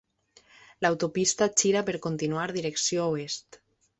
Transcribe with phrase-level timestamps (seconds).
[0.85, 3.63] L'autopista gira per continuar direcció oest.